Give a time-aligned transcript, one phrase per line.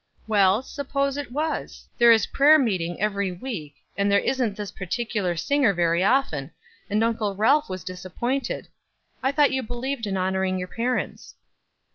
[0.25, 1.87] "Well, suppose it was.
[1.99, 6.49] There is prayer meeting every week, and there isn't this particular singer very often,
[6.89, 8.67] and Uncle Ralph was disappointed.
[9.21, 11.35] I thought you believed in honoring your parents."